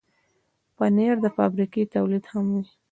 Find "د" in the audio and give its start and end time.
1.21-1.25